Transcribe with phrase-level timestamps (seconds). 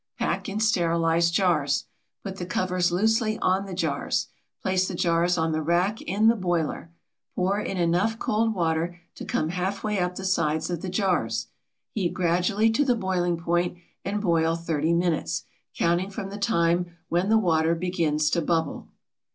[0.17, 1.85] Pack in sterilized jars.
[2.23, 4.29] Put the covers loosely on the jars.
[4.63, 6.89] Place the jars on the rack in the boiler.
[7.35, 11.49] Pour in enough cold water to come half way up the sides of the jars.
[11.91, 15.43] Heat gradually to the boiling point and boil thirty minutes,
[15.75, 18.87] counting from the time when the water begins to bubble.